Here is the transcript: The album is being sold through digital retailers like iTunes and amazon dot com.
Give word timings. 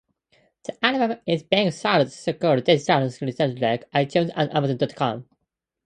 The 0.63 0.83
album 0.83 1.19
is 1.27 1.43
being 1.43 1.69
sold 1.69 2.11
through 2.11 2.61
digital 2.61 3.01
retailers 3.03 3.19
like 3.21 3.91
iTunes 3.91 4.31
and 4.35 4.51
amazon 4.51 4.77
dot 4.77 4.95
com. 4.95 5.27